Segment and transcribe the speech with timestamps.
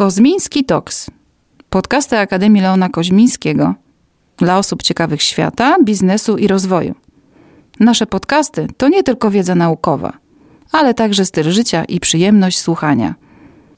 [0.00, 1.10] Kozmiński Talks.
[1.70, 3.74] Podcasty Akademii Leona Koźmińskiego
[4.36, 6.94] dla osób ciekawych świata, biznesu i rozwoju.
[7.80, 10.12] Nasze podcasty to nie tylko wiedza naukowa,
[10.72, 13.14] ale także styl życia i przyjemność słuchania.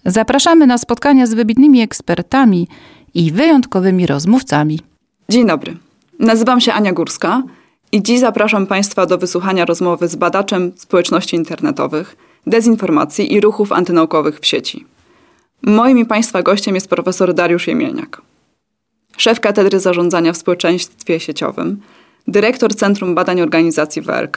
[0.05, 2.69] Zapraszamy na spotkania z wybitnymi ekspertami
[3.15, 4.81] i wyjątkowymi rozmówcami.
[5.29, 5.77] Dzień dobry.
[6.19, 7.43] Nazywam się Ania Górska
[7.93, 12.17] i dziś zapraszam Państwa do wysłuchania rozmowy z badaczem społeczności internetowych,
[12.47, 14.93] dezinformacji i ruchów antynaukowych w sieci.
[15.67, 18.23] Moim i Państwa gościem jest profesor Dariusz Jemielniak,
[19.17, 21.81] szef Katedry Zarządzania w Społeczeństwie Sieciowym,
[22.29, 24.37] dyrektor Centrum Badań Organizacji WLK,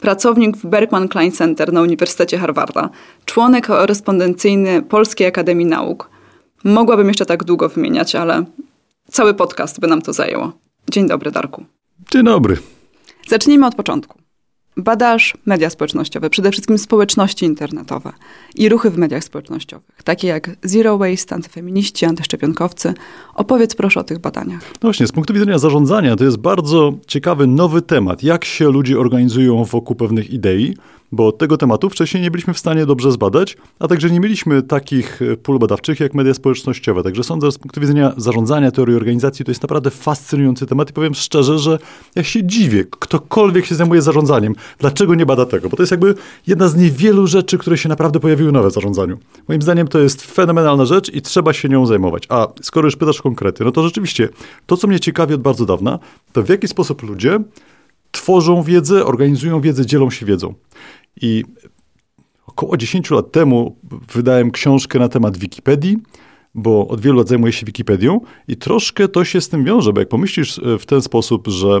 [0.00, 2.90] pracownik w Berkman Klein Center na Uniwersytecie Harvarda,
[3.24, 6.10] członek korespondencyjny Polskiej Akademii Nauk.
[6.64, 8.44] Mogłabym jeszcze tak długo wymieniać, ale
[9.08, 10.52] cały podcast by nam to zajęło.
[10.90, 11.64] Dzień dobry, Darku.
[12.10, 12.56] Dzień dobry.
[13.28, 14.18] Zacznijmy od początku.
[14.82, 18.12] Badasz media społecznościowe, przede wszystkim społeczności internetowe
[18.54, 22.94] i ruchy w mediach społecznościowych, takie jak Zero Waste, antyfeminiści, antyszczepionkowcy.
[23.34, 24.60] Opowiedz proszę o tych badaniach.
[24.60, 28.22] No właśnie, z punktu widzenia zarządzania to jest bardzo ciekawy nowy temat.
[28.22, 30.76] Jak się ludzie organizują wokół pewnych idei,
[31.12, 35.22] bo tego tematu wcześniej nie byliśmy w stanie dobrze zbadać, a także nie mieliśmy takich
[35.22, 37.02] e, pól badawczych jak media społecznościowe.
[37.02, 40.92] Także sądzę, że z punktu widzenia zarządzania, teorii organizacji to jest naprawdę fascynujący temat i
[40.92, 41.78] powiem szczerze, że
[42.16, 46.14] ja się dziwię, ktokolwiek się zajmuje zarządzaniem, dlaczego nie bada tego, bo to jest jakby
[46.46, 49.18] jedna z niewielu rzeczy, które się naprawdę pojawiły nowe w zarządzaniu.
[49.48, 52.26] Moim zdaniem to jest fenomenalna rzecz i trzeba się nią zajmować.
[52.28, 54.28] A skoro już pytasz konkrety, no to rzeczywiście
[54.66, 55.98] to, co mnie ciekawi od bardzo dawna,
[56.32, 57.40] to w jaki sposób ludzie
[58.10, 60.54] tworzą wiedzę, organizują wiedzę, dzielą się wiedzą.
[61.20, 61.44] I
[62.46, 63.76] około 10 lat temu
[64.14, 65.98] wydałem książkę na temat Wikipedii,
[66.54, 70.00] bo od wielu lat zajmuję się Wikipedią i troszkę to się z tym wiąże, bo
[70.00, 71.80] jak pomyślisz e, w ten sposób, że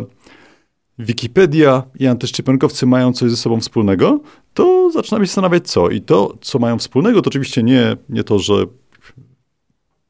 [0.98, 4.20] Wikipedia i antyszczepionkowcy mają coś ze sobą wspólnego,
[4.54, 5.90] to zaczynamy się zastanawiać co.
[5.90, 8.54] I to, co mają wspólnego, to oczywiście nie, nie to, że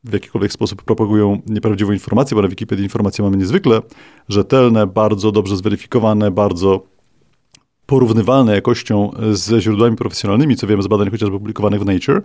[0.05, 3.83] w jakikolwiek sposób propagują nieprawdziwą informację, bo na Wikipedii informacje mamy niezwykle
[4.29, 6.83] rzetelne, bardzo dobrze zweryfikowane, bardzo
[7.91, 12.23] porównywalne jakością ze źródłami profesjonalnymi, co wiemy z badań chociażby publikowanych w Nature,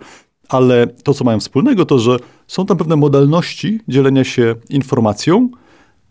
[0.48, 2.16] ale to, co mają wspólnego, to, że
[2.46, 5.50] są tam pewne modalności dzielenia się informacją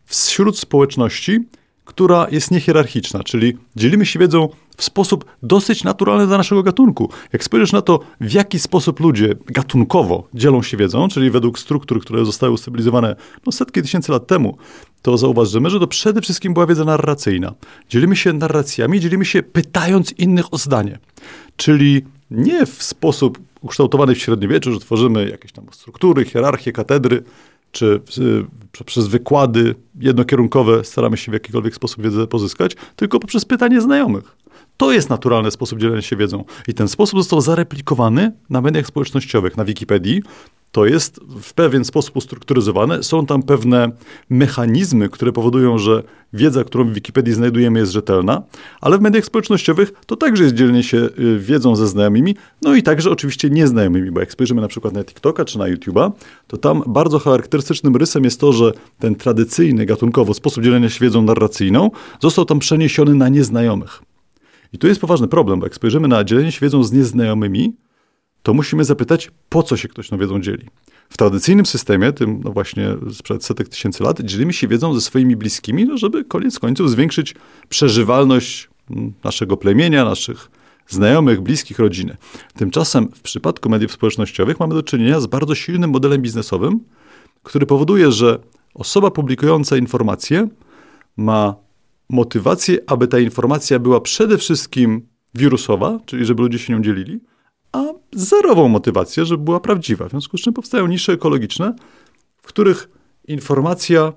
[0.06, 1.40] wśród społeczności,
[1.86, 7.10] która jest niehierarchiczna, czyli dzielimy się wiedzą w sposób dosyć naturalny dla naszego gatunku.
[7.34, 12.02] Jak spojrzysz na to, w jaki sposób ludzie gatunkowo dzielą się wiedzą, czyli według struktur,
[12.02, 14.58] które zostały ustabilizowane no, setki tysięcy lat temu,
[15.06, 17.54] to zauważymy, że to przede wszystkim była wiedza narracyjna.
[17.90, 21.00] Dzielimy się narracjami, dzielimy się pytając innych o zdanie.
[21.58, 22.02] Czyli
[22.32, 27.24] nie w sposób ukształtowany w średniowieczu, że tworzymy jakieś tam struktury, hierarchie, katedry,
[27.72, 28.02] czy
[28.86, 34.38] przez wykłady jednokierunkowe staramy się w jakikolwiek sposób wiedzę pozyskać, tylko poprzez pytanie znajomych.
[34.78, 36.44] To jest naturalny sposób dzielenia się wiedzą.
[36.68, 40.22] I ten sposób został zareplikowany na mediach społecznościowych, na Wikipedii.
[40.76, 43.04] To jest w pewien sposób ustrukturyzowane.
[43.04, 43.92] Są tam pewne
[44.30, 46.04] mechanizmy, które powodują, że
[46.34, 48.44] wiedza, którą w Wikipedii znajdujemy, jest rzetelna,
[48.82, 52.84] ale w mediach społecznościowych to także jest dzielenie się y, wiedzą ze znajomymi, no i
[52.84, 56.12] także oczywiście nieznajomymi, bo jak spojrzymy na przykład na TikToka czy na YouTube'a,
[56.48, 61.22] to tam bardzo charakterystycznym rysem jest to, że ten tradycyjny gatunkowo sposób dzielenia się wiedzą
[61.22, 64.02] narracyjną został tam przeniesiony na nieznajomych.
[64.74, 67.74] I tu jest poważny problem, bo jak spojrzymy na dzielenie się wiedzą z nieznajomymi,
[68.46, 70.66] to musimy zapytać, po co się ktoś tą wiedzą dzieli.
[71.10, 75.36] W tradycyjnym systemie, tym no właśnie sprzed setek tysięcy lat, dzielimy się wiedzą ze swoimi
[75.36, 77.36] bliskimi, no żeby koniec końców zwiększyć
[77.70, 80.52] przeżywalność mm, naszego plemienia, naszych
[80.88, 82.18] znajomych, bliskich, rodziny.
[82.56, 86.80] Tymczasem w przypadku mediów społecznościowych mamy do czynienia z bardzo silnym modelem biznesowym,
[87.44, 88.40] który powoduje, że
[88.74, 90.48] osoba publikująca informacje
[91.18, 91.56] ma
[92.10, 97.20] motywację, aby ta informacja była przede wszystkim wirusowa, czyli żeby ludzie się nią dzielili,
[97.76, 100.08] a zerową motywację, żeby była prawdziwa.
[100.08, 101.76] W związku z czym powstają nisze ekologiczne,
[102.42, 102.90] w których
[103.28, 104.14] informacja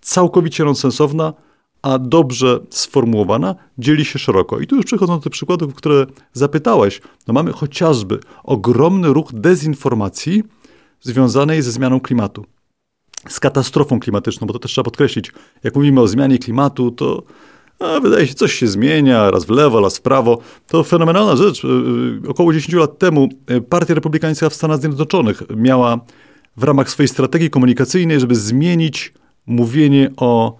[0.00, 1.32] całkowicie nonsensowna,
[1.82, 4.60] a dobrze sformułowana, dzieli się szeroko.
[4.60, 7.00] I tu już przechodzą do tych przykładów, które zapytałeś.
[7.26, 10.42] No mamy chociażby ogromny ruch dezinformacji
[11.00, 12.44] związanej ze zmianą klimatu
[13.28, 15.32] z katastrofą klimatyczną, bo to też trzeba podkreślić.
[15.62, 17.22] Jak mówimy o zmianie klimatu, to
[17.78, 20.38] a wydaje się, coś się zmienia, raz w lewo, raz w prawo.
[20.66, 21.64] To fenomenalna rzecz.
[21.64, 21.68] Y,
[22.26, 26.00] y, około 10 lat temu y, Partia Republikańska w Stanach Zjednoczonych miała
[26.56, 29.12] w ramach swojej strategii komunikacyjnej, żeby zmienić
[29.46, 30.56] mówienie o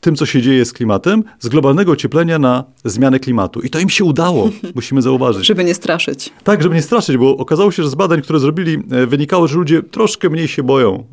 [0.00, 3.60] tym, co się dzieje z klimatem, z globalnego ocieplenia na zmianę klimatu.
[3.60, 5.46] I to im się udało, musimy zauważyć.
[5.46, 6.32] żeby nie straszyć.
[6.44, 9.82] Tak, żeby nie straszyć, bo okazało się, że z badań, które zrobili, wynikało, że ludzie
[9.82, 11.04] troszkę mniej się boją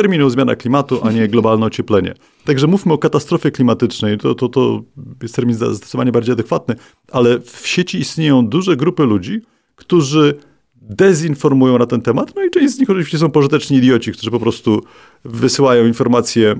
[0.00, 2.14] terminu zmiana klimatu, a nie globalne ocieplenie.
[2.44, 4.82] Także mówmy o katastrofie klimatycznej, to, to, to
[5.22, 6.74] jest termin zdecydowanie bardziej adekwatny,
[7.12, 9.40] ale w sieci istnieją duże grupy ludzi,
[9.76, 10.34] którzy
[10.82, 12.32] dezinformują na ten temat.
[12.36, 14.82] No i część z nich oczywiście są pożyteczni idioci, którzy po prostu
[15.24, 16.54] wysyłają informacje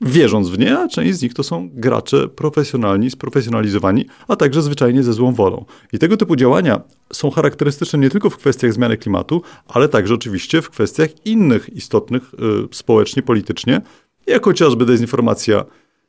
[0.00, 5.02] wierząc w nie, a część z nich to są gracze profesjonalni, sprofesjonalizowani, a także zwyczajnie
[5.02, 5.64] ze złą wolą.
[5.92, 6.80] I tego typu działania
[7.12, 12.22] są charakterystyczne nie tylko w kwestiach zmiany klimatu, ale także oczywiście w kwestiach innych istotnych
[12.34, 12.36] y,
[12.74, 13.80] społecznie, politycznie,
[14.26, 15.64] jak chociażby dezinformacja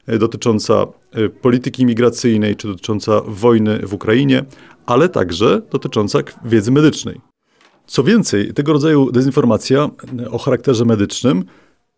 [0.09, 0.85] y, dotycząca
[1.17, 4.45] y, polityki migracyjnej, czy dotycząca wojny w Ukrainie,
[4.85, 7.21] ale także dotycząca wiedzy medycznej.
[7.87, 9.89] Co więcej, tego rodzaju dezinformacja
[10.31, 11.43] o charakterze medycznym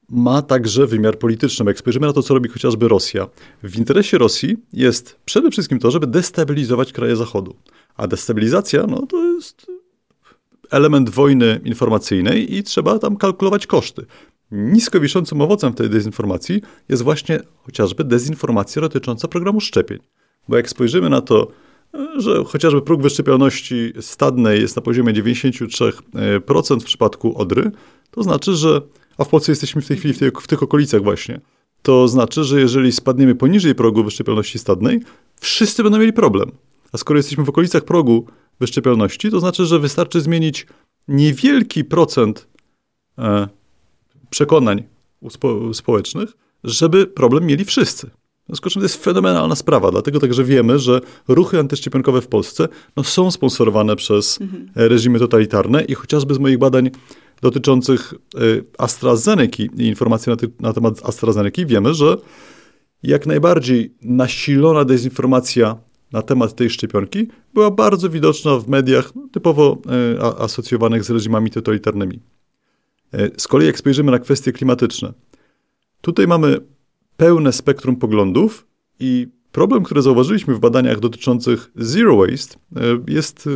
[0.10, 1.66] ma także wymiar polityczny.
[1.66, 3.28] Jak spojrzymy na to, co robi chociażby Rosja,
[3.64, 7.56] w interesie Rosji jest przede wszystkim to, żeby destabilizować kraje Zachodu.
[7.96, 9.68] A destabilizacja no, to jest
[10.72, 14.06] element wojny informacyjnej i trzeba tam kalkulować koszty.
[14.52, 20.00] Nisko wiszącym owocem tej dezinformacji jest właśnie chociażby dezinformacja dotycząca programu szczepień.
[20.48, 21.52] Bo jak spojrzymy na to,
[22.18, 27.72] że chociażby próg wyszczepialności stadnej jest na poziomie 93% w przypadku Odry,
[28.12, 28.82] to znaczy, że
[29.18, 31.42] a w Polsce jesteśmy w tej chwili w, tej, w tych okolicach właśnie,
[31.82, 35.00] to znaczy, że jeżeli spadniemy poniżej progu wyszczepialności stadnej,
[35.42, 36.52] wszyscy będą mieli problem.
[36.92, 38.28] A skoro jesteśmy w okolicach progu
[38.60, 40.68] wyszczepialności, to znaczy, że wystarczy zmienić
[41.08, 42.48] niewielki procent
[43.18, 43.48] e,
[44.30, 44.84] przekonań
[45.30, 46.34] spo, społecznych,
[46.64, 48.08] żeby problem mieli wszyscy.
[48.08, 52.28] W związku z czym to jest fenomenalna sprawa, dlatego także wiemy, że ruchy antyszczepionkowe w
[52.28, 54.70] Polsce no, są sponsorowane przez mhm.
[54.76, 56.90] reżimy totalitarne i chociażby z moich badań
[57.44, 62.18] dotyczących y, AstraZeneca i informacji na, ty, na temat AstraZeneca wiemy, że
[63.04, 65.78] jak najbardziej nasilona dezinformacja
[66.12, 69.78] na temat tej szczepionki była bardzo widoczna w mediach no, typowo
[70.18, 72.20] y, asocjowanych z reżimami totalitarnymi.
[73.14, 75.14] Y, z kolei jak spojrzymy na kwestie klimatyczne,
[76.02, 76.60] tutaj mamy
[77.18, 78.68] pełne spektrum poglądów
[79.00, 82.58] i problem, który zauważyliśmy w badaniach dotyczących zero waste
[83.08, 83.50] jest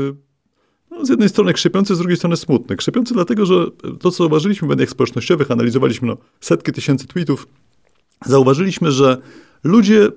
[0.98, 2.76] no, z jednej strony krzepiący, z drugiej strony smutny.
[2.76, 3.66] Krzepiący dlatego, że
[4.00, 7.48] to, co zauważyliśmy w mediach społecznościowych, analizowaliśmy no, setki tysięcy tweetów,
[8.26, 9.18] zauważyliśmy, że
[9.64, 10.10] ludzie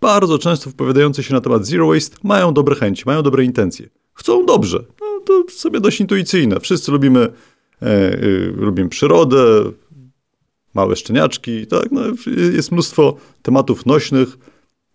[0.00, 3.88] bardzo często wypowiadający się na temat zero waste mają dobre chęci, mają dobre intencje.
[4.14, 4.84] Chcą dobrze.
[5.00, 6.60] No, to sobie dość intuicyjne.
[6.60, 8.18] Wszyscy lubimy, e, e,
[8.56, 9.72] lubimy przyrodę,
[10.74, 11.92] małe szczeniaczki, tak?
[11.92, 12.00] No,
[12.52, 14.28] jest mnóstwo tematów nośnych.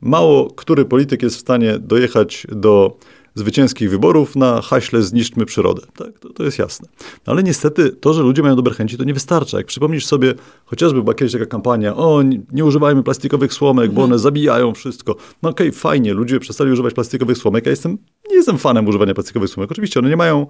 [0.01, 2.97] Mało który polityk jest w stanie dojechać do
[3.35, 5.81] zwycięskich wyborów na haśle zniszczmy przyrodę.
[5.97, 6.88] Tak, to, to jest jasne.
[7.27, 9.57] No ale niestety to, że ludzie mają dobre chęci, to nie wystarcza.
[9.57, 10.33] Jak przypomnisz sobie,
[10.65, 13.95] chociażby była kiedyś taka kampania, o nie, nie używajmy plastikowych słomek, mhm.
[13.95, 15.15] bo one zabijają wszystko.
[15.41, 17.65] No okej, okay, fajnie, ludzie przestali używać plastikowych słomek.
[17.65, 17.97] Ja jestem,
[18.30, 19.71] nie jestem fanem używania plastikowych słomek.
[19.71, 20.47] Oczywiście one nie mają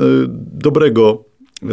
[0.52, 1.24] dobrego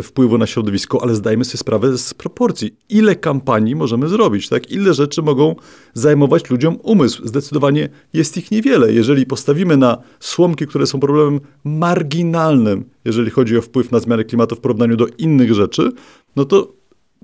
[0.03, 2.75] wpływu na środowisko, ale zdajmy sobie sprawę z proporcji.
[2.89, 4.71] Ile kampanii możemy zrobić, tak?
[4.71, 5.55] Ile rzeczy mogą
[5.93, 7.27] zajmować ludziom umysł?
[7.27, 8.93] Zdecydowanie jest ich niewiele.
[8.93, 14.55] Jeżeli postawimy na słomki, które są problemem marginalnym, jeżeli chodzi o wpływ na zmianę klimatu
[14.55, 15.91] w porównaniu do innych rzeczy,
[16.35, 16.73] no to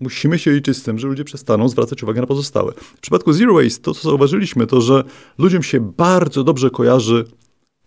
[0.02, 2.72] musimy się liczyć z tym, że ludzie przestaną zwracać uwagę na pozostałe.
[2.72, 5.04] W przypadku Zero Waste to, co zauważyliśmy, to, że
[5.38, 7.26] ludziom się bardzo dobrze kojarzy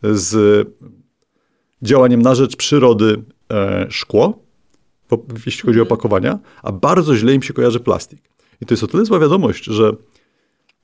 [0.03, 0.69] z
[1.83, 4.43] działaniem na rzecz przyrody e, szkło,
[5.47, 8.21] jeśli chodzi o opakowania, a bardzo źle im się kojarzy plastik.
[8.61, 9.93] I to jest o tyle zła wiadomość, że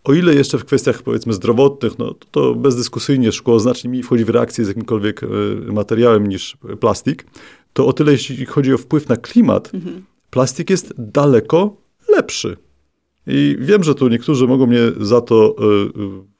[0.04, 4.25] o ile jeszcze w kwestiach powiedzmy zdrowotnych, no to, to bezdyskusyjnie szkło znacznie mniej wchodzi
[4.25, 5.26] w reakcję z jakimkolwiek y,
[5.72, 7.26] materiałem niż plastik,
[7.72, 10.04] to o tyle jeśli chodzi o wpływ na klimat, mhm.
[10.30, 11.76] plastik jest daleko
[12.08, 12.56] lepszy.
[13.26, 16.38] I wiem, że tu niektórzy mogą mnie za to y, y,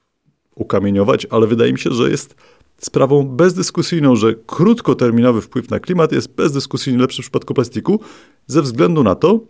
[0.55, 2.35] ukamieniować, ale wydaje mi się, że jest
[2.81, 8.01] sprawą bezdyskusyjną, że krótkoterminowy wpływ na klimat jest bezdyskusyjnie lepszy w przypadku plastiku,
[8.47, 9.41] ze względu na to,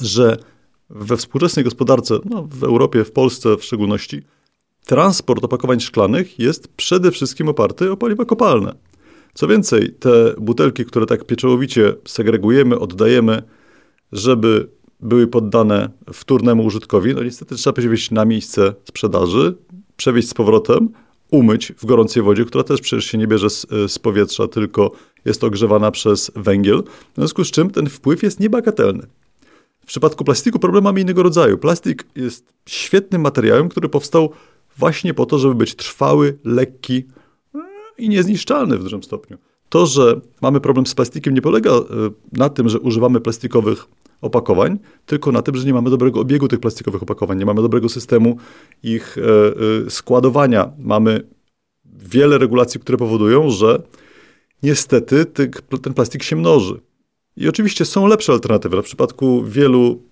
[0.00, 0.36] że
[0.90, 4.22] we współczesnej gospodarce, no w Europie, w Polsce w szczególności,
[4.86, 8.74] transport opakowań szklanych jest przede wszystkim oparty o paliwa kopalne.
[9.34, 13.42] Co więcej, te butelki, które tak pieczołowicie segregujemy, oddajemy,
[14.12, 14.68] żeby
[15.00, 19.56] były poddane wtórnemu użytkowi, no niestety trzeba przewieźć na miejsce sprzedaży,
[19.96, 20.88] przewieźć z powrotem,
[21.34, 24.90] umyć w gorącej wodzie, która też przecież się nie bierze z, z powietrza, tylko
[25.24, 29.06] jest ogrzewana przez węgiel, w związku z czym ten wpływ jest niebagatelny.
[29.80, 31.58] W przypadku plastiku problem mamy innego rodzaju.
[31.58, 34.30] Plastik jest świetnym materiałem, który powstał
[34.78, 37.04] właśnie po to, żeby być trwały, lekki
[37.54, 37.58] e,
[37.98, 39.38] i niezniszczalny w dużym stopniu.
[39.68, 41.84] To, że mamy problem z plastikiem, nie polega e,
[42.32, 43.86] na tym, że używamy plastikowych
[44.20, 47.88] opakowań, tylko na tym, że nie mamy dobrego obiegu tych plastikowych opakowań, nie mamy dobrego
[47.88, 48.36] systemu
[48.82, 49.20] ich e,
[49.86, 50.72] e, składowania.
[50.78, 51.26] Mamy
[51.84, 53.82] wiele regulacji, które powodują, że
[54.62, 55.50] niestety ty,
[55.82, 56.80] ten plastik się mnoży.
[57.36, 58.82] I oczywiście są lepsze alternatywy.
[58.82, 60.02] W przypadku wielu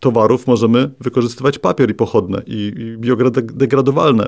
[0.00, 4.26] towarów możemy wykorzystywać papier i pochodne i, i biodegradowalne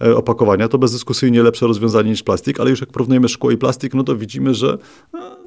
[0.00, 4.04] opakowania, to bezdyskusyjnie lepsze rozwiązanie niż plastik, ale już jak porównujemy szkło i plastik, no
[4.04, 4.78] to widzimy, że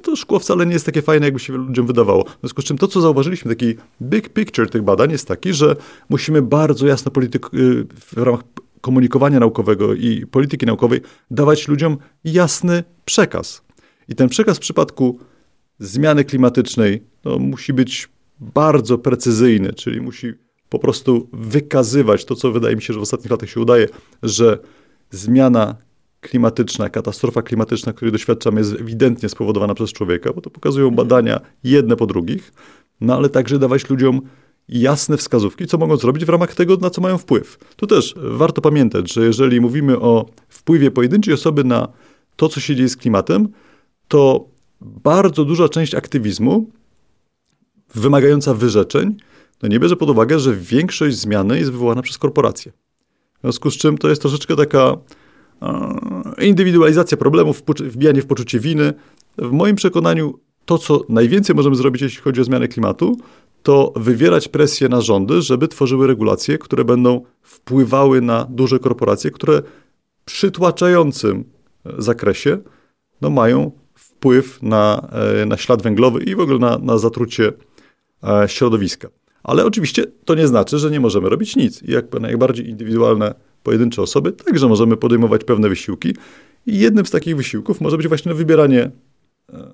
[0.02, 2.24] to szkło wcale nie jest takie fajne, jakby się ludziom wydawało.
[2.24, 5.76] W związku z czym to, co zauważyliśmy, taki big picture tych badań jest taki, że
[6.08, 8.40] musimy bardzo jasno polityk, y, w ramach
[8.80, 13.62] komunikowania naukowego i polityki naukowej dawać ludziom jasny przekaz.
[14.08, 15.18] I ten przekaz w przypadku
[15.78, 18.08] zmiany klimatycznej no, musi być
[18.40, 20.32] bardzo precyzyjny, czyli musi
[20.72, 23.88] po prostu wykazywać to, co wydaje mi się, że w ostatnich latach się udaje,
[24.22, 24.58] że
[25.10, 25.76] zmiana
[26.20, 31.96] klimatyczna, katastrofa klimatyczna, której doświadczamy, jest ewidentnie spowodowana przez człowieka, bo to pokazują badania jedne
[31.96, 32.52] po drugich,
[33.00, 34.20] no ale także dawać ludziom
[34.68, 37.58] jasne wskazówki, co mogą zrobić w ramach tego, na co mają wpływ.
[37.76, 41.88] Tu też warto pamiętać, że jeżeli mówimy o wpływie pojedynczej osoby na
[42.36, 43.48] to, co się dzieje z klimatem,
[44.08, 44.44] to
[44.80, 46.70] bardzo duża część aktywizmu
[47.94, 49.16] wymagająca wyrzeczeń,
[49.62, 52.72] no nie bierze pod uwagę, że większość zmiany jest wywołana przez korporacje.
[53.38, 54.96] W związku z czym to jest troszeczkę taka
[56.38, 58.94] indywidualizacja problemów, wbijanie w poczucie winy.
[59.38, 63.16] W moim przekonaniu to, co najwięcej możemy zrobić, jeśli chodzi o zmianę klimatu,
[63.62, 69.62] to wywierać presję na rządy, żeby tworzyły regulacje, które będą wpływały na duże korporacje, które
[69.62, 71.44] w przytłaczającym
[71.98, 72.58] zakresie
[73.20, 75.08] no, mają wpływ na,
[75.42, 77.52] e, na ślad węglowy i w ogóle na, na zatrucie
[78.22, 79.08] e, środowiska.
[79.42, 81.82] Ale oczywiście to nie znaczy, że nie możemy robić nic.
[81.82, 86.14] I jak najbardziej indywidualne, pojedyncze osoby także możemy podejmować pewne wysiłki.
[86.66, 88.90] I jednym z takich wysiłków może być właśnie wybieranie
[89.52, 89.70] e,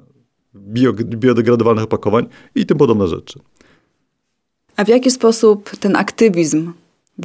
[0.55, 3.41] bio, biodegradowalnych opakowań i tym podobne rzeczy.
[4.77, 6.73] A w jaki sposób ten aktywizm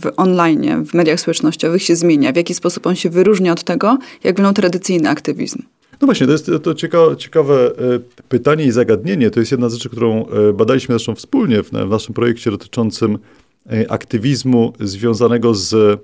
[0.01, 2.33] w online, w mediach społecznościowych się zmienia?
[2.33, 5.61] W jaki sposób on się wyróżnia od tego, jak wyglądał tradycyjny aktywizm?
[6.03, 7.71] No właśnie, to jest to ciekawe, ciekawe
[8.29, 9.31] pytanie i zagadnienie.
[9.31, 13.17] To jest jedna z rzeczy, którą e, badaliśmy zresztą wspólnie w, w naszym projekcie dotyczącym
[13.71, 15.99] e, aktywizmu związanego z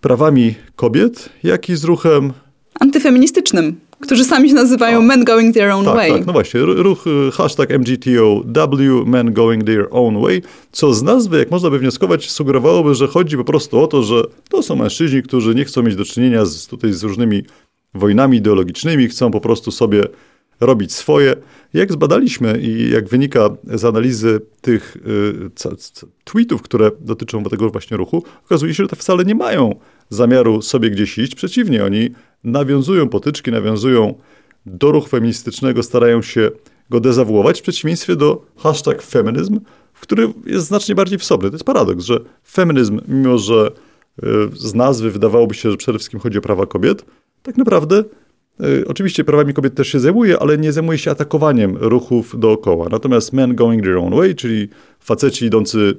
[0.00, 2.32] prawami kobiet, jak i z ruchem
[2.80, 5.02] antyfeministycznym, którzy sami się nazywają A.
[5.02, 6.12] Men Going Their Own tak, Way.
[6.12, 10.42] Tak, no właśnie, ruch e, hashtag MGTOW, Men Going Their Own Way,
[10.72, 14.22] co z nazwy, jak można by wnioskować, sugerowałoby, że chodzi po prostu o to, że
[14.50, 17.42] to są mężczyźni, którzy nie chcą mieć do czynienia z, tutaj z różnymi
[17.94, 20.04] wojnami ideologicznymi, chcą po prostu sobie
[20.60, 21.36] robić swoje.
[21.74, 25.50] Jak zbadaliśmy i jak wynika z analizy tych y,
[26.24, 29.76] tweetów, które dotyczą tego właśnie ruchu, okazuje się, że te wcale nie mają
[30.10, 31.34] zamiaru sobie gdzieś iść.
[31.34, 32.10] Przeciwnie, oni
[32.44, 34.14] nawiązują potyczki, nawiązują
[34.66, 36.50] do ruchu feministycznego, starają się
[36.90, 39.60] go dezawuować, w przeciwieństwie do hashtag feminism,
[40.00, 41.50] który jest znacznie bardziej wsobny.
[41.50, 43.70] To jest paradoks, że feminizm, mimo że
[44.22, 47.04] y, z nazwy wydawałoby się, że przede wszystkim chodzi o prawa kobiet,
[47.44, 48.04] tak naprawdę
[48.60, 52.88] y, oczywiście prawami kobiet też się zajmuje, ale nie zajmuje się atakowaniem ruchów dookoła.
[52.90, 54.68] Natomiast men going their own way, czyli
[55.00, 55.94] faceci idący y,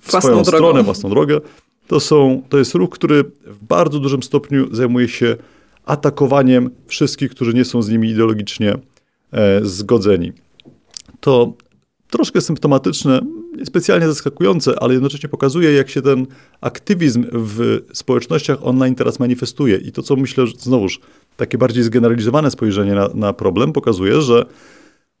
[0.00, 0.58] w własną swoją drogą.
[0.58, 1.40] stronę, własną drogę,
[1.86, 5.36] to, są, to jest ruch, który w bardzo dużym stopniu zajmuje się
[5.84, 8.78] atakowaniem wszystkich, którzy nie są z nimi ideologicznie
[9.32, 10.32] e, zgodzeni.
[11.20, 11.52] To
[12.10, 13.20] troszkę symptomatyczne,
[13.56, 16.26] niespecjalnie zaskakujące, ale jednocześnie pokazuje, jak się ten
[16.60, 19.76] aktywizm w społecznościach online teraz manifestuje.
[19.76, 21.00] I to, co myślę, że znowuż
[21.36, 24.46] takie bardziej zgeneralizowane spojrzenie na, na problem, pokazuje, że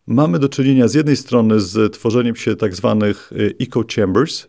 [0.06, 4.46] mamy do czynienia z jednej strony z tworzeniem się tak zwanych e, echo chambers, e,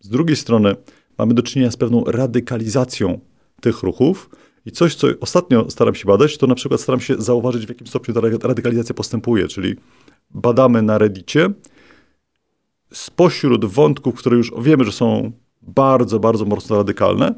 [0.00, 0.76] z drugiej strony
[1.18, 3.20] mamy do czynienia z pewną radykalizacją
[3.60, 4.30] tych ruchów.
[4.66, 7.86] I coś, co ostatnio staram się badać, to na przykład staram się zauważyć, w jakim
[7.86, 9.76] stopniu ta radykalizacja postępuje, czyli
[10.30, 11.50] badamy na Reddicie
[12.92, 15.32] spośród wątków, które już wiemy, że są
[15.62, 17.34] bardzo, bardzo mocno radykalne,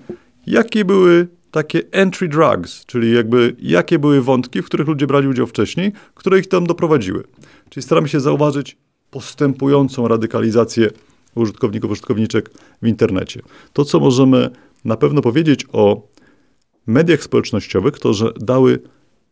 [0.47, 5.47] jakie były takie entry drugs, czyli jakby jakie były wątki, w których ludzie brali udział
[5.47, 7.25] wcześniej, które ich tam doprowadziły.
[7.71, 8.77] Czyli staramy się zauważyć
[9.11, 10.91] postępującą radykalizację
[11.35, 12.51] użytkowników, użytkowniczek
[12.83, 13.41] w internecie.
[13.73, 14.51] To, co możemy
[14.85, 16.09] na pewno powiedzieć o
[16.87, 18.79] mediach społecznościowych, to, że dały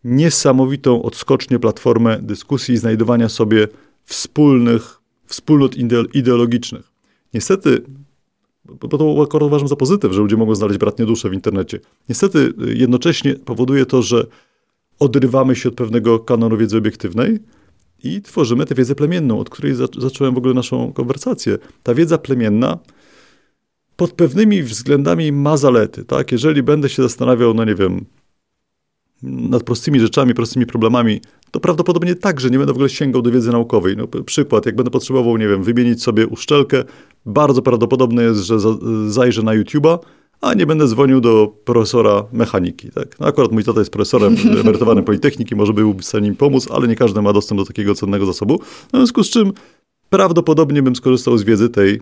[0.04, 3.68] niesamowitą odskocznię platformę dyskusji i znajdowania sobie
[4.04, 4.99] wspólnych,
[5.30, 5.76] wspólnot
[6.14, 6.92] ideologicznych.
[7.34, 7.82] Niestety,
[8.64, 11.80] bo to akurat uważam za pozytyw, że ludzie mogą znaleźć bratnie dusze w internecie.
[12.08, 14.26] Niestety jednocześnie powoduje to, że
[14.98, 17.38] odrywamy się od pewnego kanonu wiedzy obiektywnej,
[18.04, 21.58] i tworzymy tę wiedzę plemienną, od której zacząłem w ogóle naszą konwersację.
[21.82, 22.78] Ta wiedza plemienna
[23.96, 26.32] pod pewnymi względami ma zalety, tak?
[26.32, 28.04] Jeżeli będę się zastanawiał, no nie wiem,
[29.22, 33.30] nad prostymi rzeczami, prostymi problemami, to prawdopodobnie tak, że nie będę w ogóle sięgał do
[33.30, 33.96] wiedzy naukowej.
[33.96, 36.84] No, przykład, jak będę potrzebował, nie wiem, wymienić sobie uszczelkę,
[37.26, 38.56] bardzo prawdopodobne jest, że
[39.08, 39.98] zajrzę na YouTube'a,
[40.40, 42.90] a nie będę dzwonił do profesora mechaniki.
[42.90, 43.20] Tak?
[43.20, 46.88] No akurat mój tata jest profesorem emerytowanym Politechniki, może byłby w stanie im pomóc, ale
[46.88, 48.60] nie każdy ma dostęp do takiego cennego zasobu.
[48.92, 49.52] No, w związku z czym
[50.10, 52.00] prawdopodobnie bym skorzystał z wiedzy tej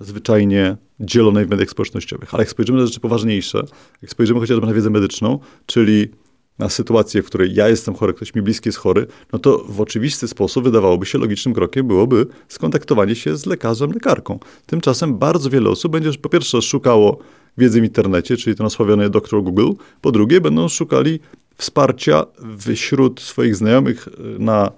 [0.00, 2.34] zwyczajnie dzielonej w mediach społecznościowych.
[2.34, 3.62] Ale jak spojrzymy na rzeczy poważniejsze,
[4.02, 6.08] jak spojrzymy chociażby na wiedzę medyczną, czyli
[6.58, 9.80] na sytuację, w której ja jestem chory, ktoś mi bliski jest chory, no to w
[9.80, 14.38] oczywisty sposób wydawałoby się logicznym krokiem byłoby skontaktowanie się z lekarzem, lekarką.
[14.66, 17.18] Tymczasem bardzo wiele osób będzie po pierwsze szukało
[17.58, 19.42] wiedzy w internecie, czyli to nasławione Dr.
[19.42, 19.70] Google,
[20.00, 21.20] po drugie będą szukali
[21.56, 22.24] wsparcia
[22.74, 24.70] wśród swoich znajomych e, na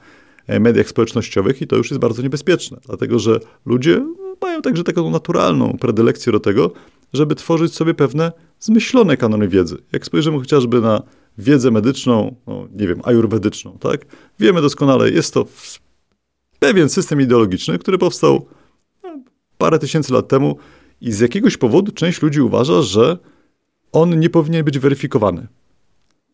[0.46, 4.06] e, mediach społecznościowych i to już jest bardzo niebezpieczne, dlatego że ludzie
[4.42, 6.72] mają także taką naturalną predylekcję do tego,
[7.12, 9.76] żeby tworzyć sobie pewne zmyślone kanony wiedzy.
[9.92, 11.02] Jak spojrzymy chociażby na
[11.38, 14.06] wiedzę medyczną, no, nie wiem, ajurwedyczną, tak?
[14.40, 15.46] Wiemy doskonale, jest to
[16.58, 18.46] pewien system ideologiczny, który powstał
[19.02, 19.18] no,
[19.58, 20.56] parę tysięcy lat temu
[21.00, 23.18] i z jakiegoś powodu część ludzi uważa, że
[23.92, 25.46] on nie powinien być weryfikowany.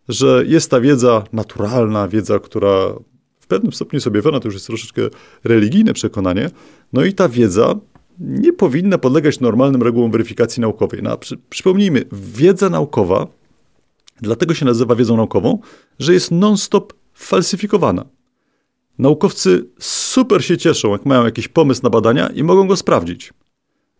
[0.08, 2.94] Że jest ta wiedza naturalna, wiedza, która
[3.40, 5.02] w pewnym stopniu sobie objawiona, to już jest troszeczkę
[5.44, 6.50] religijne przekonanie,
[6.92, 7.74] no i ta wiedza
[8.18, 11.02] nie powinna podlegać normalnym regułom weryfikacji naukowej.
[11.02, 13.26] No, przy, przypomnijmy, wiedza naukowa
[14.20, 15.58] dlatego się nazywa wiedzą naukową,
[15.98, 18.04] że jest non-stop falsyfikowana.
[18.98, 23.32] Naukowcy super się cieszą, jak mają jakiś pomysł na badania i mogą go sprawdzić.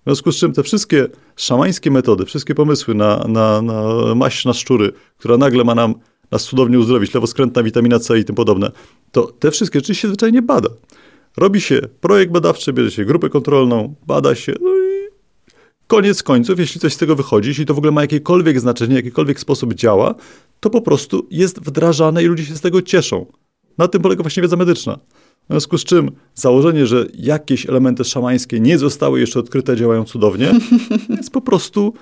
[0.00, 3.82] W związku z czym te wszystkie szamańskie metody, wszystkie pomysły na, na, na
[4.14, 5.94] maść na szczury, która nagle ma nam
[6.30, 8.70] nas cudownie uzdrowić, lewoskrętna witamina C i tym podobne,
[9.12, 10.68] to te wszystkie rzeczy się zwyczajnie bada.
[11.36, 14.70] Robi się projekt badawczy, bierze się grupę kontrolną, bada się, no
[15.86, 19.40] koniec końców, jeśli coś z tego wychodzi, jeśli to w ogóle ma jakiekolwiek znaczenie, jakikolwiek
[19.40, 20.14] sposób działa,
[20.60, 23.26] to po prostu jest wdrażane i ludzie się z tego cieszą.
[23.78, 24.98] Na tym polega właśnie wiedza medyczna.
[25.44, 30.60] W związku z czym założenie, że jakieś elementy szamańskie nie zostały jeszcze odkryte, działają cudownie,
[31.16, 31.94] jest po prostu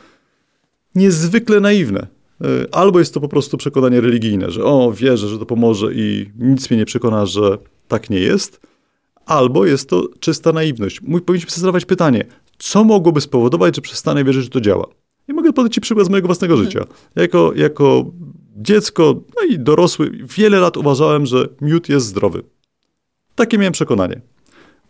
[0.94, 2.06] niezwykle naiwne.
[2.44, 6.30] E, albo jest to po prostu przekonanie religijne, że o, wierzę, że to pomoże i
[6.38, 7.58] nic mnie nie przekona, że
[7.88, 8.60] tak nie jest,
[9.26, 11.00] albo jest to czysta naiwność.
[11.00, 12.24] Powinniśmy sobie zadawać pytanie,
[12.62, 14.86] co mogłoby spowodować, że przestanę wierzyć, że to działa?
[15.28, 16.80] I mogę podać Ci przykład z mojego własnego życia.
[16.80, 16.98] Mhm.
[17.16, 18.04] Jako, jako
[18.56, 22.42] dziecko, no i dorosły, wiele lat uważałem, że miód jest zdrowy.
[23.34, 24.20] Takie miałem przekonanie.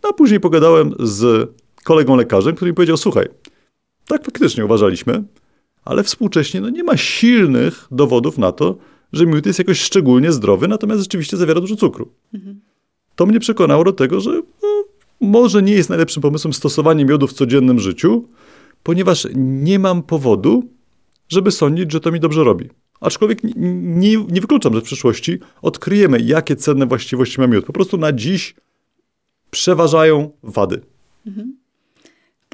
[0.02, 1.50] No a później pogadałem z
[1.84, 3.28] kolegą lekarzem, który mi powiedział, słuchaj,
[4.06, 5.24] tak faktycznie uważaliśmy,
[5.84, 8.76] ale współcześnie no, nie ma silnych dowodów na to,
[9.12, 12.08] że miód jest jakoś szczególnie zdrowy, natomiast rzeczywiście zawiera dużo cukru.
[12.34, 12.60] Mhm.
[13.16, 14.42] To mnie przekonało do tego, że
[15.22, 18.28] może nie jest najlepszym pomysłem stosowanie miodu w codziennym życiu,
[18.82, 20.62] ponieważ nie mam powodu,
[21.28, 22.68] żeby sądzić, że to mi dobrze robi.
[23.00, 27.64] Aczkolwiek nie, nie, nie wykluczam, że w przyszłości odkryjemy, jakie cenne właściwości ma miód.
[27.64, 28.54] Po prostu na dziś
[29.50, 30.80] przeważają wady.
[31.26, 31.56] Mhm.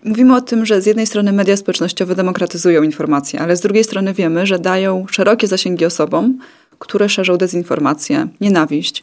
[0.05, 4.15] Mówimy o tym, że z jednej strony media społecznościowe demokratyzują informacje, ale z drugiej strony
[4.15, 6.39] wiemy, że dają szerokie zasięgi osobom,
[6.79, 9.03] które szerzą dezinformację, nienawiść.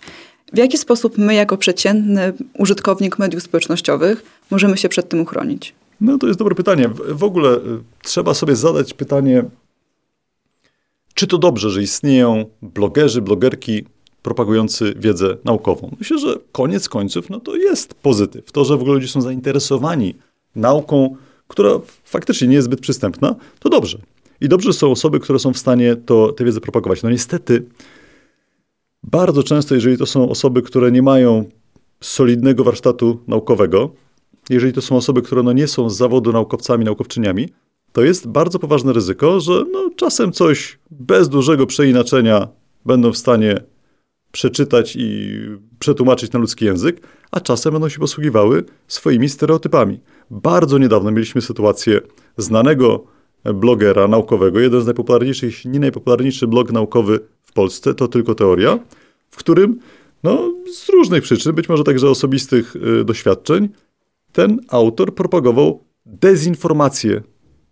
[0.53, 5.73] W jaki sposób my, jako przeciętny użytkownik mediów społecznościowych, możemy się przed tym uchronić?
[6.01, 6.89] No to jest dobre pytanie.
[7.10, 7.60] W ogóle y,
[8.03, 9.43] trzeba sobie zadać pytanie,
[11.13, 13.86] czy to dobrze, że istnieją blogerzy, blogerki
[14.21, 15.95] propagujący wiedzę naukową.
[15.99, 18.51] Myślę, że koniec końców no to jest pozytyw.
[18.51, 20.15] To, że w ogóle ludzie są zainteresowani
[20.55, 21.15] nauką,
[21.47, 21.71] która
[22.03, 23.97] faktycznie nie jest zbyt przystępna, to dobrze.
[24.41, 27.03] I dobrze są osoby, które są w stanie to, tę wiedzę propagować.
[27.03, 27.63] No niestety,
[29.11, 31.45] bardzo często, jeżeli to są osoby, które nie mają
[32.01, 33.89] solidnego warsztatu naukowego,
[34.49, 37.49] jeżeli to są osoby, które no nie są z zawodu naukowcami, naukowczyniami,
[37.91, 42.47] to jest bardzo poważne ryzyko, że no czasem coś bez dużego przeinaczenia
[42.85, 43.61] będą w stanie
[44.31, 45.39] przeczytać i
[45.79, 49.99] przetłumaczyć na ludzki język, a czasem będą się posługiwały swoimi stereotypami.
[50.31, 52.01] Bardzo niedawno mieliśmy sytuację
[52.37, 53.03] znanego
[53.53, 57.19] blogera naukowego, jeden z najpopularniejszych, nie najpopularniejszy blog naukowy
[57.55, 58.79] Polsce, to tylko teoria,
[59.29, 59.79] w którym
[60.23, 63.69] no, z różnych przyczyn, być może także osobistych y, doświadczeń,
[64.31, 67.21] ten autor propagował dezinformację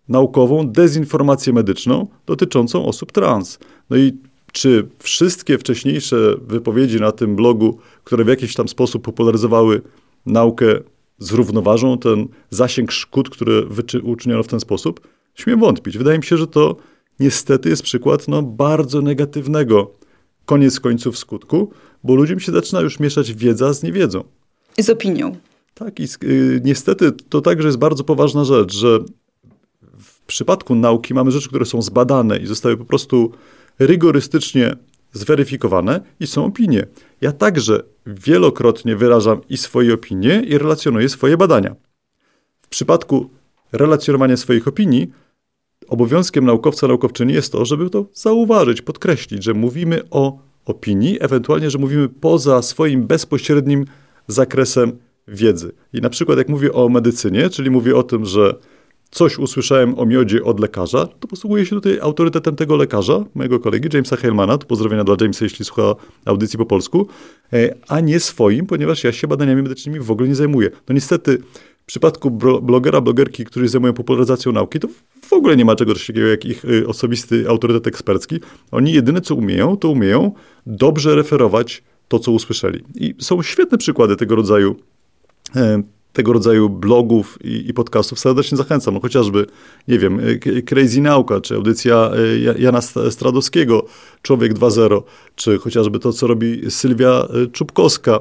[0.08, 3.58] naukową, dezinformację medyczną dotyczącą osób trans.
[3.90, 4.12] No i
[4.52, 9.82] czy wszystkie wcześniejsze wypowiedzi na tym blogu, które w jakiś tam sposób popularyzowały
[10.26, 10.66] naukę,
[11.18, 13.62] zrównoważą ten zasięg szkód, które
[14.02, 15.08] uczyniono w ten sposób?
[15.34, 15.98] Śmiem wątpić.
[15.98, 16.76] Wydaje mi się, że to
[17.20, 19.90] niestety jest przykład no, bardzo negatywnego
[20.46, 21.70] koniec końców skutku,
[22.04, 24.24] bo ludziom się zaczyna już mieszać wiedza z niewiedzą.
[24.76, 25.36] I z opinią.
[25.74, 28.98] Tak, i y, niestety to także jest bardzo poważna rzecz, że
[29.98, 33.32] w przypadku nauki mamy rzeczy, które są zbadane i zostały po prostu
[33.78, 34.76] rygorystycznie
[35.12, 36.86] zweryfikowane i są opinie.
[37.20, 41.76] Ja także wielokrotnie wyrażam i swoje opinie i relacjonuję swoje badania.
[42.62, 43.30] W przypadku
[43.72, 45.12] relacjonowania swoich opinii
[45.88, 51.78] obowiązkiem naukowca, naukowczyni jest to, żeby to zauważyć, podkreślić, że mówimy o opinii, ewentualnie, że
[51.78, 53.84] mówimy poza swoim bezpośrednim
[54.26, 55.72] zakresem wiedzy.
[55.92, 58.54] I na przykład jak mówię o medycynie, czyli mówię o tym, że
[59.10, 63.88] coś usłyszałem o miodzie od lekarza, to posługuję się tutaj autorytetem tego lekarza, mojego kolegi
[63.92, 65.94] Jamesa Heilmana, to pozdrowienia dla Jamesa, jeśli słucha
[66.24, 67.06] audycji po polsku,
[67.52, 70.70] e, a nie swoim, ponieważ ja się badaniami medycznymi w ogóle nie zajmuję.
[70.88, 71.38] No niestety
[71.84, 72.30] w przypadku
[72.62, 74.88] blogera, blogerki, którzy zajmują popularyzacją nauki, to
[75.22, 78.40] w ogóle nie ma czegoś takiego jak ich y, osobisty autorytet ekspercki.
[78.70, 80.32] Oni jedyne co umieją, to umieją
[80.66, 82.84] dobrze referować to, co usłyszeli.
[82.94, 84.76] I są świetne przykłady tego rodzaju
[85.56, 88.94] e, tego rodzaju blogów i, i, podcastów serdecznie zachęcam.
[88.94, 89.46] No chociażby,
[89.88, 90.20] nie wiem,
[90.56, 92.10] e, Crazy Nauka, czy audycja
[92.56, 93.86] e, Jana Stradowskiego,
[94.22, 95.02] Człowiek 2.0,
[95.34, 98.20] czy chociażby to, co robi Sylwia Czubkowska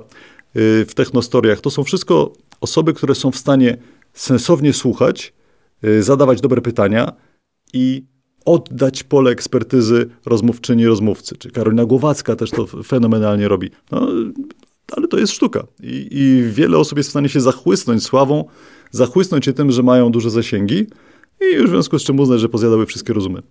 [0.55, 1.61] w Technostoriach.
[1.61, 3.77] To są wszystko osoby, które są w stanie
[4.13, 5.33] sensownie słuchać,
[5.83, 7.13] y, zadawać dobre pytania
[7.73, 8.03] i
[8.45, 11.37] oddać pole ekspertyzy rozmówczyni, rozmówcy.
[11.37, 13.71] Czy Karolina Głowacka też to fenomenalnie robi.
[13.91, 14.07] No,
[14.91, 15.63] ale to jest sztuka.
[15.83, 18.45] I, I, wiele osób jest w stanie się zachłysnąć sławą,
[18.91, 20.87] zachłysnąć się tym, że mają duże zasięgi
[21.41, 23.41] i już w związku z czym uznać, że pozjadały wszystkie rozumy.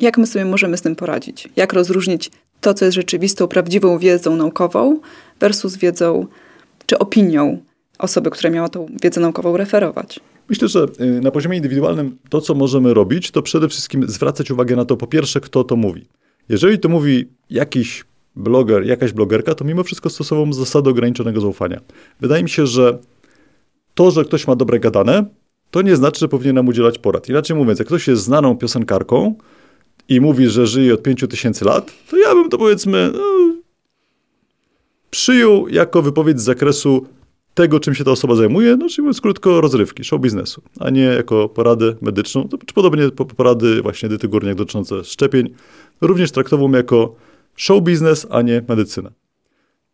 [0.00, 1.48] Jak my sobie możemy z tym poradzić?
[1.56, 5.00] Jak rozróżnić to, co jest rzeczywistą, prawdziwą wiedzą naukową
[5.40, 6.26] versus wiedzą
[6.86, 7.58] czy opinią
[8.00, 10.20] osoby, która miała tą wiedzę naukową referować.
[10.48, 14.76] Myślę, że y, na poziomie indywidualnym to, co możemy robić, to przede wszystkim zwracać uwagę
[14.76, 16.06] na to, po pierwsze, kto to mówi.
[16.48, 18.04] Jeżeli to mówi jakiś
[18.36, 21.80] bloger, jakaś blogerka, to mimo wszystko stosował zasady ograniczonego zaufania.
[22.20, 22.98] Wydaje mi się, że
[23.94, 25.24] to, że ktoś ma dobre gadane,
[25.70, 27.28] to nie znaczy, że powinien nam udzielać porad.
[27.28, 29.34] Inaczej mówiąc, jak ktoś jest znaną piosenkarką
[30.08, 33.54] i mówi, że żyje od 5000 lat, to ja bym to powiedzmy no,
[35.10, 37.06] przyjął jako wypowiedź z zakresu
[37.54, 41.02] tego, czym się ta osoba zajmuje, no czyli mówiąc krótko, rozrywki, show biznesu, a nie
[41.02, 45.54] jako poradę medyczną, czy podobnie porady właśnie Edyty Górniak dotyczące szczepień,
[46.00, 47.14] również traktową jako
[47.56, 49.10] show biznes, a nie medycynę.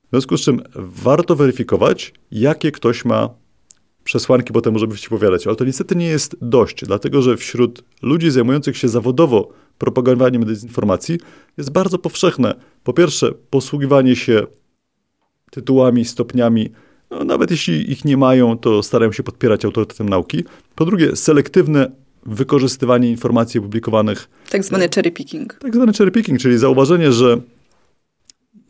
[0.07, 3.31] W związku z czym warto weryfikować, jakie ktoś ma
[4.05, 5.47] przesłanki potem, żeby ci powiadać.
[5.47, 11.19] Ale to niestety nie jest dość, dlatego że wśród ludzi zajmujących się zawodowo propagowaniem dezinformacji
[11.57, 14.47] jest bardzo powszechne, po pierwsze, posługiwanie się
[15.51, 16.73] tytułami, stopniami,
[17.11, 20.45] no, nawet jeśli ich nie mają, to starają się podpierać autorytetem nauki.
[20.75, 21.91] Po drugie, selektywne
[22.27, 24.29] wykorzystywanie informacji publikowanych.
[24.51, 25.55] Tak zwany cherry picking.
[25.55, 27.41] Tak zwany cherry picking, czyli zauważenie, że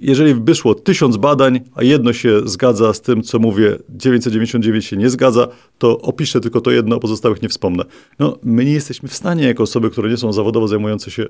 [0.01, 5.11] jeżeli wyszło tysiąc badań, a jedno się zgadza z tym, co mówię, 999 się nie
[5.11, 7.85] zgadza, to opiszę tylko to jedno, a pozostałych nie wspomnę.
[8.19, 11.27] No, my nie jesteśmy w stanie, jako osoby, które nie są zawodowo zajmujące się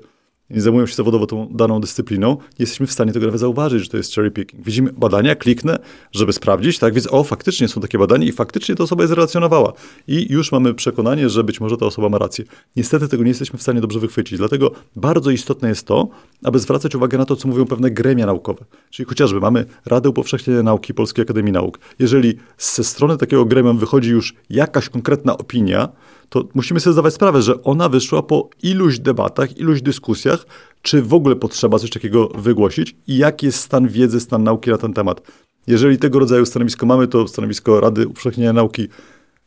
[0.49, 3.89] nie zajmują się zawodowo tą daną dyscypliną, nie jesteśmy w stanie tego nawet zauważyć, że
[3.89, 4.65] to jest cherry picking.
[4.65, 5.79] Widzimy badania, kliknę,
[6.11, 9.73] żeby sprawdzić, tak więc o, faktycznie są takie badania i faktycznie ta osoba je zrelacjonowała.
[10.07, 12.45] I już mamy przekonanie, że być może ta osoba ma rację.
[12.75, 16.07] Niestety tego nie jesteśmy w stanie dobrze wychwycić, dlatego bardzo istotne jest to,
[16.43, 18.65] aby zwracać uwagę na to, co mówią pewne gremia naukowe.
[18.89, 21.79] Czyli chociażby mamy Radę Upowszechnienia Nauki Polskiej Akademii Nauk.
[21.99, 25.89] Jeżeli ze strony takiego gremia wychodzi już jakaś konkretna opinia,
[26.29, 30.45] to musimy sobie zdawać sprawę, że ona wyszła po iluś debatach, iluś dyskusjach,
[30.81, 34.77] czy w ogóle potrzeba coś takiego wygłosić i jaki jest stan wiedzy, stan nauki na
[34.77, 35.21] ten temat.
[35.67, 38.87] Jeżeli tego rodzaju stanowisko mamy, to stanowisko Rady Upowszechnienia Nauki e,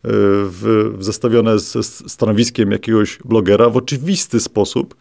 [0.04, 4.94] w, zestawione ze stanowiskiem jakiegoś blogera w oczywisty sposób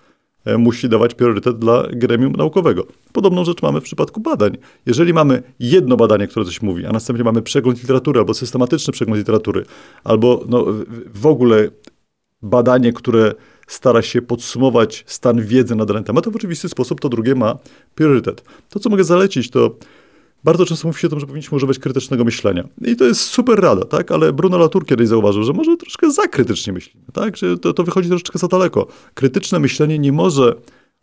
[0.57, 2.85] musi dawać priorytet dla gremium naukowego.
[3.13, 4.57] Podobną rzecz mamy w przypadku badań.
[4.85, 9.17] Jeżeli mamy jedno badanie, które coś mówi, a następnie mamy przegląd literatury albo systematyczny przegląd
[9.17, 9.65] literatury,
[10.03, 10.65] albo no,
[11.13, 11.69] w ogóle
[12.41, 13.33] badanie, które
[13.67, 17.57] stara się podsumować stan wiedzy na dany temat, to w oczywisty sposób to drugie ma
[17.95, 18.43] priorytet.
[18.69, 19.75] To, co mogę zalecić, to
[20.43, 22.63] bardzo często mówi się o tym, że powinniśmy używać krytycznego myślenia.
[22.81, 24.11] I to jest super rada, tak?
[24.11, 27.37] Ale Bruno Latour kiedyś zauważył, że może troszkę za krytycznie myślimy, tak?
[27.37, 28.87] Że to, to wychodzi troszeczkę za daleko.
[29.13, 30.55] Krytyczne myślenie nie może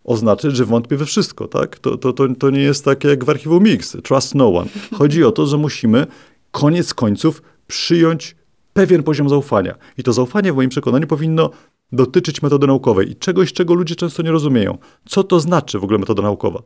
[0.05, 1.79] oznaczać, że wątpię we wszystko, tak?
[1.79, 4.71] To, to, to, to nie jest takie jak w archiwum Mix, trust no one.
[4.95, 6.07] Chodzi o to, że musimy
[6.51, 8.37] koniec końców przyjąć
[8.73, 9.75] pewien poziom zaufania.
[9.99, 11.51] I to zaufanie w moim przekonaniu powinno
[11.93, 14.79] dotyczyć metody naukowej i czegoś, czego ludzie często nie rozumieją.
[15.09, 16.63] Co to znaczy w ogóle metoda naukowa?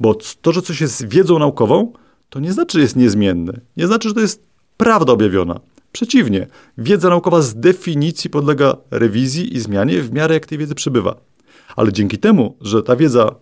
[0.00, 1.92] Bo to, że coś jest wiedzą naukową,
[2.28, 3.60] to nie znaczy, że jest niezmienny.
[3.76, 4.42] Nie znaczy, że to jest
[4.76, 5.60] prawda objawiona.
[5.92, 6.46] Przeciwnie,
[6.78, 11.20] wiedza naukowa z definicji podlega rewizji i zmianie w miarę jak tej wiedzy przybywa.
[11.76, 13.34] Ale dzięki temu, że ta wiedza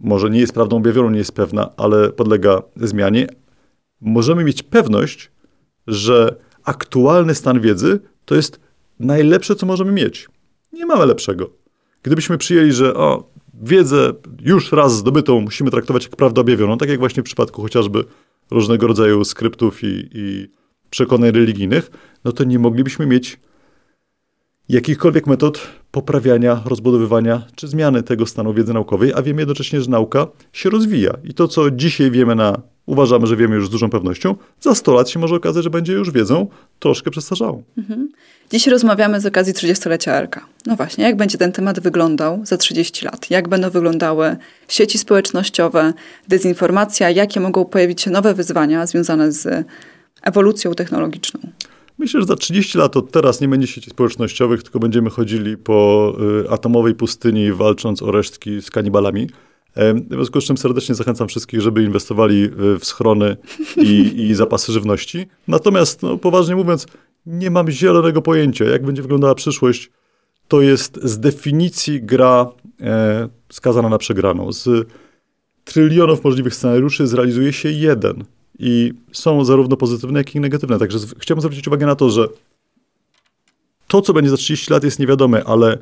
[0.00, 3.26] może nie jest prawdą objawioną, nie jest pewna, ale podlega zmianie,
[4.00, 5.30] możemy mieć pewność,
[5.86, 8.60] że aktualny stan wiedzy to jest
[9.00, 10.28] najlepsze, co możemy mieć.
[10.72, 11.50] Nie mamy lepszego.
[12.02, 13.30] Gdybyśmy przyjęli, że o,
[13.62, 18.04] wiedzę już raz zdobytą musimy traktować jak prawdę objawioną, tak jak właśnie w przypadku chociażby
[18.50, 20.48] różnego rodzaju skryptów i, i
[20.90, 21.90] przekonań religijnych,
[22.24, 23.40] no to nie moglibyśmy mieć
[24.68, 30.26] jakichkolwiek metod poprawiania, rozbudowywania czy zmiany tego stanu wiedzy naukowej, a wiemy jednocześnie, że nauka
[30.52, 31.14] się rozwija.
[31.24, 34.94] I to, co dzisiaj wiemy na uważamy, że wiemy już z dużą pewnością, za 100
[34.94, 36.46] lat się może okazać, że będzie już wiedzą
[36.78, 37.62] troszkę przestarzałą.
[37.78, 38.08] Mhm.
[38.50, 40.40] Dziś rozmawiamy z okazji 30-lecia ERK.
[40.66, 43.30] No właśnie, jak będzie ten temat wyglądał za 30 lat?
[43.30, 44.36] Jak będą wyglądały
[44.68, 45.92] sieci społecznościowe,
[46.28, 47.10] dezinformacja?
[47.10, 49.66] Jakie mogą pojawić się nowe wyzwania związane z
[50.22, 51.40] ewolucją technologiczną?
[51.98, 56.12] Myślę, że za 30 lat od teraz nie będzie sieci społecznościowych, tylko będziemy chodzili po
[56.44, 59.26] y, atomowej pustyni, walcząc o resztki z kanibalami.
[59.78, 62.48] W związku z czym serdecznie zachęcam wszystkich, żeby inwestowali
[62.80, 63.36] w schrony
[63.76, 65.26] i, i zapasy żywności.
[65.48, 66.86] Natomiast, no, poważnie mówiąc,
[67.26, 69.90] nie mam zielonego pojęcia, jak będzie wyglądała przyszłość.
[70.48, 72.46] To jest z definicji gra
[72.80, 74.52] e, skazana na przegraną.
[74.52, 74.88] Z
[75.64, 78.24] trylionów możliwych scenariuszy zrealizuje się jeden
[78.58, 80.78] i są zarówno pozytywne, jak i negatywne.
[80.78, 82.28] Także chciałbym zwrócić uwagę na to, że
[83.88, 85.78] to, co będzie za 30 lat, jest niewiadome, ale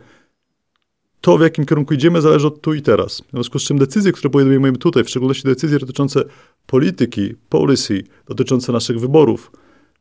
[1.21, 3.23] to, w jakim kierunku idziemy, zależy od tu i teraz.
[3.29, 6.25] W związku z czym decyzje, które podejmujemy tutaj, w szczególności decyzje dotyczące
[6.67, 9.51] polityki, policy, dotyczące naszych wyborów,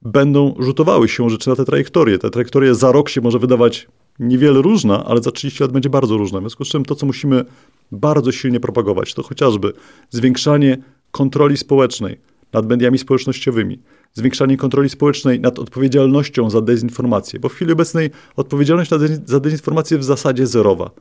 [0.02, 2.18] będą rzutowały się rzeczy na tę trajektorię.
[2.18, 3.88] Ta trajektoria za rok się może wydawać
[4.20, 6.40] niewiele różna, ale za 30 lat będzie bardzo różna.
[6.40, 7.46] W związku z czym to, co musimy
[7.92, 9.74] bardzo silnie propagować, to chociażby
[10.10, 10.78] zwiększanie
[11.12, 12.18] kontroli społecznej
[12.54, 13.80] nad mediami społecznościowymi,
[14.16, 18.92] zwiększanie kontroli społecznej nad odpowiedzialnością za dezinformację, bo w chwili obecnej odpowiedzialność
[19.26, 20.92] za dezinformację w zasadzie zerowa.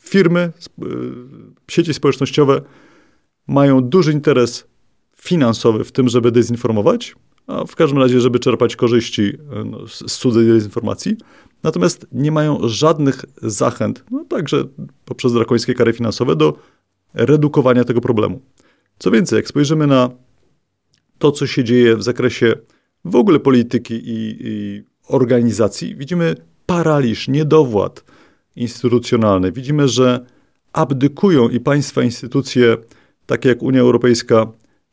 [0.00, 0.86] Firmy, y,
[1.68, 2.62] sieci społecznościowe
[3.46, 4.64] mają duży interes
[5.16, 7.14] finansowy w tym, żeby dezinformować,
[7.46, 11.16] a w każdym razie, żeby czerpać korzyści y, no, z cudzej dezinformacji.
[11.62, 14.64] Natomiast nie mają żadnych zachęt, no także
[15.04, 16.58] poprzez drakońskie kary finansowe, do
[17.14, 18.40] redukowania tego problemu.
[18.98, 20.10] Co więcej, jak spojrzymy na
[21.20, 22.54] to, co się dzieje w zakresie
[23.04, 26.34] w ogóle polityki i, i organizacji, widzimy
[26.66, 28.04] paraliż, niedowład
[28.56, 29.52] instytucjonalny.
[29.52, 30.26] Widzimy, że
[30.72, 32.76] abdykują i państwa, instytucje,
[33.26, 34.46] takie jak Unia Europejska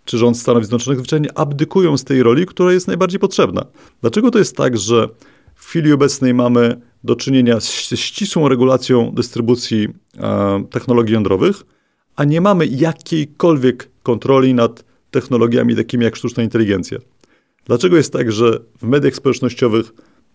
[0.05, 3.65] czy rząd Stanów Zjednoczonych, zwyczajnie abdykują z tej roli, która jest najbardziej potrzebna.
[4.01, 5.09] Dlaczego to jest tak, że
[5.55, 9.87] w chwili obecnej mamy do czynienia z, ścisłą regulacją dystrybucji
[10.17, 11.63] e, technologii jądrowych,
[12.15, 16.97] a nie mamy jakiejkolwiek kontroli nad technologiami takimi jak sztuczna inteligencja.
[17.65, 19.93] Dlaczego jest tak, że w mediach społecznościowych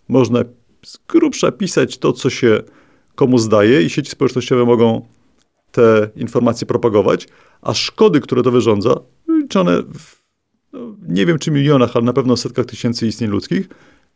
[0.08, 0.44] można
[0.84, 2.62] z grubsza pisać to, co się
[3.14, 5.08] komu zdaje i sieci społecznościowe mogą
[5.72, 7.28] te informacje propagować,
[7.62, 8.94] a szkody, które to wyrządza,
[9.28, 10.22] liczone w,
[10.72, 13.68] no, nie wiem czy milionach, ale na pewno setkach tysięcy istnień ludzkich,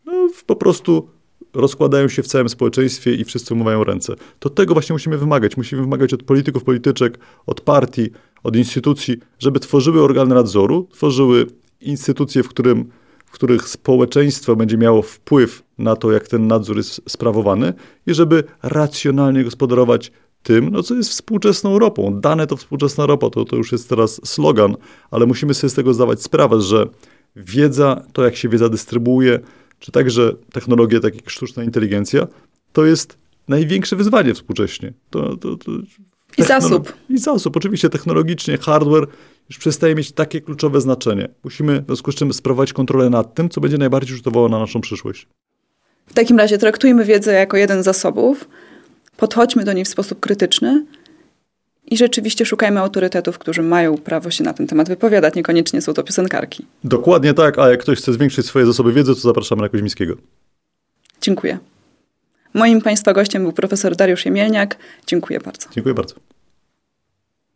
[0.04, 1.08] no, po prostu
[1.54, 4.14] rozkładają się w całym społeczeństwie i wszyscy umywają ręce.
[4.38, 5.56] To tego właśnie musimy wymagać.
[5.56, 8.10] Musimy wymagać od polityków, polityczek, od partii,
[8.42, 11.46] od instytucji, żeby tworzyły organy nadzoru, tworzyły
[11.80, 12.90] instytucje, w, którym,
[13.26, 17.72] w których społeczeństwo będzie miało wpływ na to, jak ten nadzór jest sprawowany
[18.06, 22.20] i żeby racjonalnie gospodarować tym, no co jest współczesną ropą.
[22.20, 24.76] Dane to współczesna ropa, to, to już jest teraz slogan,
[25.10, 26.86] ale musimy sobie z tego zdawać sprawę, że
[27.36, 29.40] wiedza, to jak się wiedza dystrybuuje,
[29.78, 32.26] czy także technologie takie jak sztuczna inteligencja,
[32.72, 34.92] to jest największe wyzwanie współcześnie.
[35.10, 35.72] To, to, to
[36.38, 36.92] I zasób.
[37.10, 37.56] I zasób.
[37.56, 39.06] Oczywiście technologicznie hardware
[39.48, 41.28] już przestaje mieć takie kluczowe znaczenie.
[41.44, 44.80] Musimy w związku z czym sprawować kontrolę nad tym, co będzie najbardziej rzutowało na naszą
[44.80, 45.28] przyszłość.
[46.06, 48.48] W takim razie traktujmy wiedzę jako jeden z zasobów,
[49.16, 50.86] podchodźmy do niej w sposób krytyczny
[51.86, 55.34] i rzeczywiście szukajmy autorytetów, którzy mają prawo się na ten temat wypowiadać.
[55.34, 56.66] Niekoniecznie są to piosenkarki.
[56.84, 60.14] Dokładnie tak, a jak ktoś chce zwiększyć swoje zasoby wiedzy, to zapraszamy na Koźmińskiego.
[61.20, 61.58] Dziękuję.
[62.54, 64.76] Moim Państwa gościem był profesor Dariusz Jemielniak.
[65.06, 65.68] Dziękuję bardzo.
[65.72, 66.14] Dziękuję bardzo.